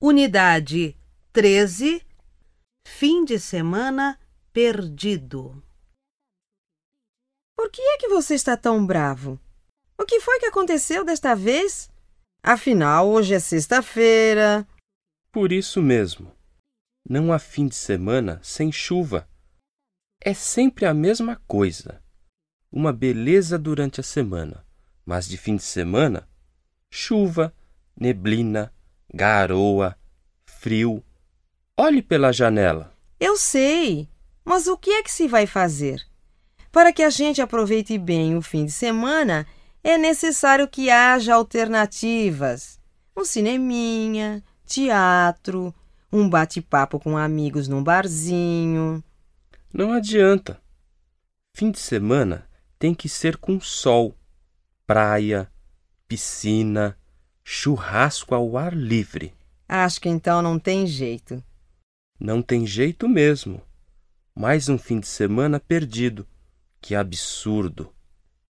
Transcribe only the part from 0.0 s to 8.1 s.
Unidade 13 Fim de semana perdido. Por que é que